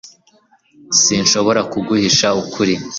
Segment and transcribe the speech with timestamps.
[0.99, 2.75] sinshobora kuguhisha ukuri